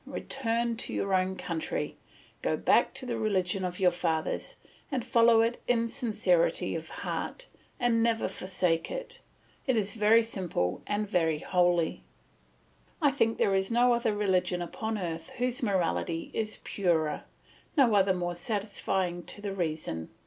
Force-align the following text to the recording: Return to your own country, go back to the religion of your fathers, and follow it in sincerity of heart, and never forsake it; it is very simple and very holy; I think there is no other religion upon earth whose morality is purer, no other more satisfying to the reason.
Return 0.07 0.77
to 0.77 0.95
your 0.95 1.13
own 1.13 1.35
country, 1.35 1.95
go 2.41 2.57
back 2.57 2.91
to 2.95 3.05
the 3.05 3.19
religion 3.19 3.63
of 3.63 3.79
your 3.79 3.91
fathers, 3.91 4.55
and 4.91 5.05
follow 5.05 5.41
it 5.41 5.61
in 5.67 5.87
sincerity 5.89 6.73
of 6.73 6.89
heart, 6.89 7.45
and 7.79 8.01
never 8.01 8.27
forsake 8.27 8.89
it; 8.89 9.21
it 9.67 9.77
is 9.77 9.93
very 9.93 10.23
simple 10.23 10.81
and 10.87 11.07
very 11.07 11.37
holy; 11.37 12.01
I 12.99 13.11
think 13.11 13.37
there 13.37 13.53
is 13.53 13.69
no 13.69 13.93
other 13.93 14.15
religion 14.15 14.59
upon 14.59 14.97
earth 14.97 15.29
whose 15.37 15.61
morality 15.61 16.31
is 16.33 16.61
purer, 16.63 17.25
no 17.77 17.93
other 17.93 18.15
more 18.15 18.33
satisfying 18.33 19.21
to 19.25 19.39
the 19.39 19.53
reason. 19.53 20.09